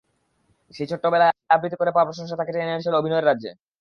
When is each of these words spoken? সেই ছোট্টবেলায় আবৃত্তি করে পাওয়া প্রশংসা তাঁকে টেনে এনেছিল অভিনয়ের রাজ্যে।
সেই 0.71 0.87
ছোট্টবেলায় 0.91 1.33
আবৃত্তি 1.49 1.77
করে 1.77 1.91
পাওয়া 1.93 2.07
প্রশংসা 2.09 2.35
তাঁকে 2.37 2.51
টেনে 2.53 2.65
এনেছিল 2.67 2.93
অভিনয়ের 2.95 3.27
রাজ্যে। 3.27 3.51